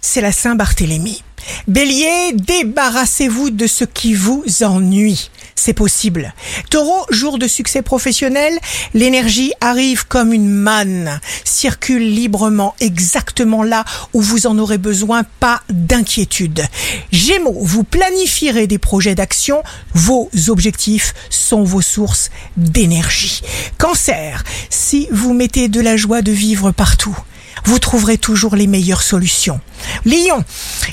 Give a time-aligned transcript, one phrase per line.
[0.00, 1.22] c'est la Saint-Barthélemy.
[1.68, 5.30] Bélier, débarrassez-vous de ce qui vous ennuie.
[5.54, 6.34] C'est possible.
[6.70, 8.58] Taureau, jour de succès professionnel,
[8.94, 13.84] l'énergie arrive comme une manne, circule librement exactement là
[14.14, 16.64] où vous en aurez besoin, pas d'inquiétude.
[17.12, 19.62] Gémeaux, vous planifierez des projets d'action,
[19.92, 23.42] vos objectifs sont vos sources d'énergie.
[23.76, 27.16] Cancer, si vous mettez de la joie de vivre partout,
[27.64, 29.60] vous trouverez toujours les meilleures solutions.
[30.04, 30.44] Lion,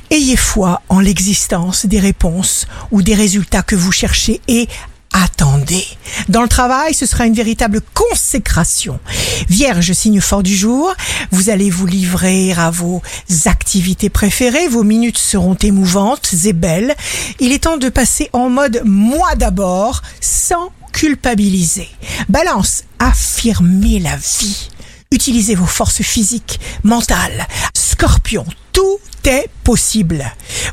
[0.10, 4.68] ayez foi en l'existence des réponses ou des résultats que vous cherchez et
[5.14, 5.86] attendez.
[6.30, 9.00] Dans le travail, ce sera une véritable consécration.
[9.50, 10.94] Vierge, signe fort du jour,
[11.32, 13.02] vous allez vous livrer à vos
[13.46, 16.96] activités préférées, vos minutes seront émouvantes et belles.
[17.40, 21.90] Il est temps de passer en mode moi d'abord, sans culpabiliser.
[22.30, 24.70] Balance, affirmez la vie.
[25.12, 27.48] Utilisez vos forces physiques, mentales.
[27.98, 30.24] Scorpion, tout est possible.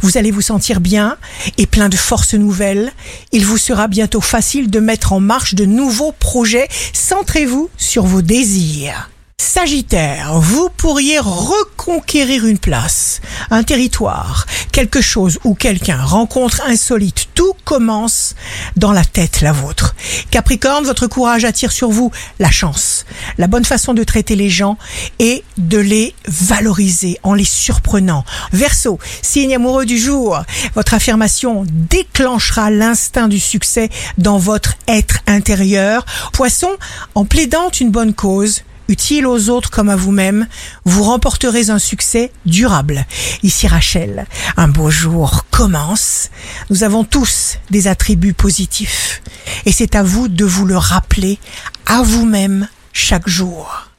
[0.03, 1.17] Vous allez vous sentir bien
[1.57, 2.93] et plein de forces nouvelles.
[3.33, 6.69] Il vous sera bientôt facile de mettre en marche de nouveaux projets.
[6.93, 9.09] Centrez-vous sur vos désirs.
[9.39, 14.45] Sagittaire, vous pourriez reconquérir une place, un territoire,
[14.75, 17.29] quelque chose ou quelqu'un, rencontre insolite.
[17.37, 18.35] Tout commence
[18.77, 19.95] dans la tête, la vôtre.
[20.33, 23.07] Capricorne, votre courage attire sur vous la chance,
[23.39, 24.77] la bonne façon de traiter les gens
[25.21, 28.25] et de les valoriser en les surprenant.
[28.53, 30.43] Verseau, signe amoureux du jour,
[30.75, 36.05] votre affirmation déclenchera l'instinct du succès dans votre être intérieur.
[36.33, 36.71] Poisson,
[37.15, 40.47] en plaidant une bonne cause, utile aux autres comme à vous-même,
[40.85, 43.07] vous remporterez un succès durable.
[43.43, 44.27] Ici Rachel,
[44.57, 46.31] un beau jour commence.
[46.71, 49.23] Nous avons tous des attributs positifs
[49.67, 51.39] et c'est à vous de vous le rappeler
[51.87, 53.94] à vous-même chaque jour.